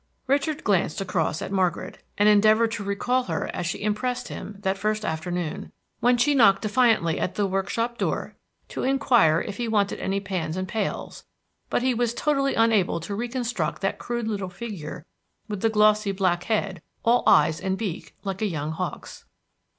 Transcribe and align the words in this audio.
Richard 0.25 0.63
glanced 0.63 0.99
across 0.99 1.43
at 1.43 1.51
Margaret, 1.51 2.01
and 2.17 2.27
endeavored 2.27 2.71
to 2.71 2.83
recall 2.83 3.25
her 3.25 3.51
as 3.55 3.67
she 3.67 3.83
impressed 3.83 4.29
him 4.29 4.55
that 4.61 4.75
first 4.79 5.05
afternoon, 5.05 5.71
when 5.99 6.17
she 6.17 6.33
knocked 6.33 6.63
defiantly 6.63 7.19
at 7.19 7.35
the 7.35 7.45
workshop 7.45 7.99
door 7.99 8.35
to 8.69 8.81
inquire 8.81 9.41
if 9.41 9.57
he 9.57 9.67
wanted 9.67 9.99
any 9.99 10.19
pans 10.19 10.57
and 10.57 10.67
pails; 10.67 11.25
but 11.69 11.83
he 11.83 11.93
was 11.93 12.15
totally 12.15 12.55
unable 12.55 12.99
to 12.99 13.13
reconstruct 13.13 13.83
that 13.83 13.99
crude 13.99 14.27
little 14.27 14.49
figure 14.49 15.05
with 15.47 15.61
the 15.61 15.69
glossy 15.69 16.11
black 16.11 16.45
head, 16.45 16.81
all 17.05 17.21
eyes 17.27 17.61
and 17.61 17.77
beak, 17.77 18.15
like 18.23 18.41
a 18.41 18.47
young 18.47 18.71
hawk's. 18.71 19.25